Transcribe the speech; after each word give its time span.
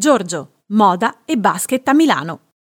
Giorgio, 0.00 0.62
moda 0.66 1.22
e 1.24 1.36
basket 1.36 1.88
a 1.88 1.92
Milano. 1.92 2.52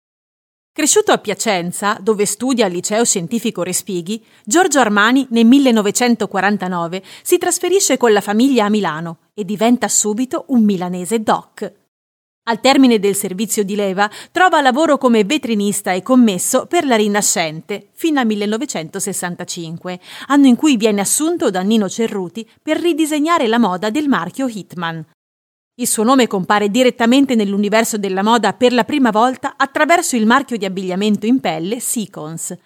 Cresciuto 0.73 1.13
a 1.13 1.19
Piacenza, 1.19 1.99
dove 2.01 2.25
studia 2.25 2.65
al 2.65 2.73
liceo 2.73 3.05
scientifico 3.05 3.63
Respighi, 3.63 4.25
Giorgio 4.43 4.81
Armani 4.81 5.27
nel 5.33 5.45
1949 5.45 7.03
si 7.21 7.37
trasferisce 7.37 7.99
con 7.99 8.15
la 8.15 8.23
famiglia 8.23 8.65
a 8.65 8.71
Milano 8.71 9.19
e 9.35 9.45
diventa 9.45 9.87
subito 9.89 10.47
un 10.49 10.65
milanese 10.65 11.23
doc. 11.23 11.71
Al 12.45 12.61
termine 12.61 12.99
del 12.99 13.15
servizio 13.15 13.65
di 13.65 13.75
leva 13.75 14.11
trova 14.33 14.63
lavoro 14.63 14.97
come 14.97 15.25
vetrinista 15.25 15.93
e 15.93 16.01
commesso 16.01 16.65
per 16.65 16.87
la 16.87 16.97
Rinascente 16.97 17.89
fino 17.93 18.19
al 18.19 18.27
1965, 18.29 20.01
anno 20.29 20.47
in 20.47 20.57
cui 20.57 20.79
viene 20.79 21.03
assunto 21.03 21.51
da 21.51 21.61
Nino 21.61 21.91
Cerruti 21.91 22.49
per 22.63 22.81
ridisegnare 22.81 23.47
la 23.47 23.59
moda 23.59 23.91
del 23.91 24.09
marchio 24.09 24.49
Hitman. 24.49 25.05
Il 25.79 25.87
suo 25.87 26.05
nome 26.05 26.27
compare 26.27 26.71
direttamente 26.71 27.35
nell'universo 27.35 27.99
della 27.99 28.23
moda 28.23 28.55
per 28.55 28.73
la 28.73 28.85
prima 28.85 29.11
volta 29.11 29.57
attraverso 29.59 30.17
il 30.17 30.25
marchio 30.25 30.57
di 30.57 30.65
abbigliamento 30.65 31.27
in 31.27 31.39
pelle 31.39 31.81
Sequence. 31.81 32.59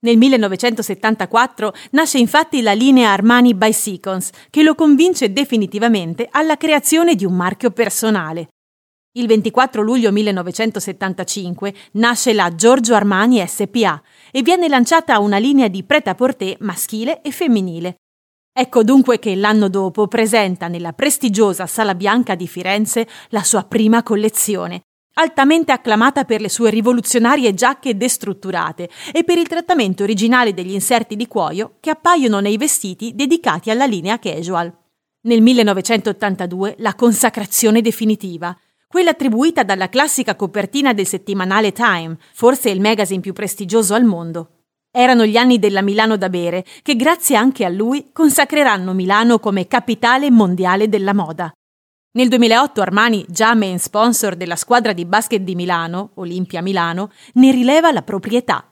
Nel 0.00 0.16
1974 0.16 1.72
nasce 1.90 2.18
infatti 2.18 2.60
la 2.60 2.72
linea 2.72 3.12
Armani 3.12 3.54
by 3.54 3.72
Sequence, 3.72 4.32
che 4.50 4.64
lo 4.64 4.74
convince 4.74 5.32
definitivamente 5.32 6.26
alla 6.32 6.56
creazione 6.56 7.14
di 7.14 7.24
un 7.24 7.34
marchio 7.34 7.70
personale. 7.70 8.48
Il 9.12 9.28
24 9.28 9.80
luglio 9.80 10.10
1975 10.10 11.72
nasce 11.92 12.32
la 12.32 12.52
Giorgio 12.56 12.96
Armani 12.96 13.46
SPA 13.46 14.02
e 14.32 14.42
viene 14.42 14.66
lanciata 14.66 15.20
una 15.20 15.38
linea 15.38 15.68
di 15.68 15.84
pret-à-porter 15.84 16.56
maschile 16.58 17.22
e 17.22 17.30
femminile. 17.30 17.98
Ecco 18.54 18.82
dunque 18.82 19.18
che 19.18 19.34
l'anno 19.34 19.68
dopo 19.68 20.06
presenta 20.08 20.68
nella 20.68 20.92
prestigiosa 20.92 21.66
Sala 21.66 21.94
Bianca 21.94 22.34
di 22.34 22.46
Firenze 22.46 23.08
la 23.30 23.42
sua 23.42 23.64
prima 23.64 24.02
collezione, 24.02 24.82
altamente 25.14 25.72
acclamata 25.72 26.24
per 26.24 26.42
le 26.42 26.50
sue 26.50 26.68
rivoluzionarie 26.68 27.54
giacche 27.54 27.96
destrutturate 27.96 28.90
e 29.10 29.24
per 29.24 29.38
il 29.38 29.48
trattamento 29.48 30.02
originale 30.02 30.52
degli 30.52 30.72
inserti 30.74 31.16
di 31.16 31.26
cuoio 31.26 31.76
che 31.80 31.88
appaiono 31.88 32.40
nei 32.40 32.58
vestiti 32.58 33.14
dedicati 33.14 33.70
alla 33.70 33.86
linea 33.86 34.18
casual. 34.18 34.70
Nel 35.22 35.40
1982 35.40 36.74
la 36.78 36.94
consacrazione 36.94 37.80
definitiva– 37.80 38.54
quella 38.92 39.12
attribuita 39.12 39.62
dalla 39.62 39.88
classica 39.88 40.36
copertina 40.36 40.92
del 40.92 41.06
settimanale 41.06 41.72
Time, 41.72 42.18
forse 42.34 42.68
il 42.68 42.82
magazine 42.82 43.22
più 43.22 43.32
prestigioso 43.32 43.94
al 43.94 44.04
mondo. 44.04 44.61
Erano 44.94 45.24
gli 45.24 45.38
anni 45.38 45.58
della 45.58 45.80
Milano 45.80 46.18
da 46.18 46.28
bere, 46.28 46.66
che 46.82 46.96
grazie 46.96 47.34
anche 47.34 47.64
a 47.64 47.70
lui 47.70 48.10
consacreranno 48.12 48.92
Milano 48.92 49.38
come 49.38 49.66
capitale 49.66 50.30
mondiale 50.30 50.90
della 50.90 51.14
moda. 51.14 51.50
Nel 52.14 52.28
2008 52.28 52.82
Armani, 52.82 53.24
già 53.26 53.54
main 53.54 53.78
sponsor 53.78 54.36
della 54.36 54.54
squadra 54.54 54.92
di 54.92 55.06
basket 55.06 55.40
di 55.40 55.54
Milano, 55.54 56.10
Olimpia 56.16 56.60
Milano, 56.60 57.10
ne 57.34 57.52
rileva 57.52 57.90
la 57.90 58.02
proprietà. 58.02 58.70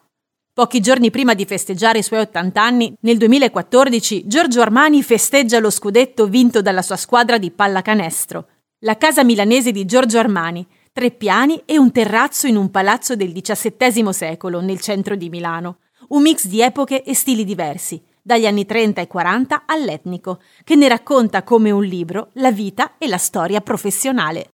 Pochi 0.53 0.81
giorni 0.81 1.11
prima 1.11 1.33
di 1.33 1.47
festeggiare 1.47 2.01
i 2.01 2.03
suoi 2.03 2.21
80 2.21 2.63
anni, 2.63 2.95
nel 3.01 3.17
2014 3.17 4.27
Giorgio 4.27 4.61
Armani 4.61 5.03
festeggia 5.03 5.59
lo 5.59 5.71
scudetto 5.71 6.27
vinto 6.27 6.61
dalla 6.61 6.83
sua 6.83 6.97
squadra 6.97 7.39
di 7.39 7.51
pallacanestro. 7.51 8.47
La 8.81 8.99
casa 8.99 9.25
milanese 9.25 9.73
di 9.73 9.87
Giorgio 9.87 10.19
Armani, 10.19 10.67
tre 10.93 11.13
piani 11.13 11.63
e 11.65 11.79
un 11.79 11.91
terrazzo 11.93 12.47
in 12.47 12.57
un 12.57 12.71
palazzo 12.71 13.17
del 13.17 13.33
XVII 13.33 14.13
secolo 14.13 14.61
nel 14.61 14.81
centro 14.81 15.17
di 15.17 15.31
Milano. 15.31 15.79
Un 16.13 16.23
mix 16.23 16.49
di 16.49 16.61
epoche 16.61 17.05
e 17.05 17.15
stili 17.15 17.45
diversi, 17.45 18.03
dagli 18.21 18.45
anni 18.45 18.67
30 18.67 19.01
e 19.01 19.07
40 19.07 19.63
all'etnico, 19.65 20.41
che 20.65 20.75
ne 20.75 20.89
racconta 20.89 21.45
come 21.45 21.71
un 21.71 21.85
libro 21.85 22.31
la 22.33 22.51
vita 22.51 22.99
e 22.99 23.07
la 23.07 23.17
storia 23.17 23.61
professionale. 23.61 24.49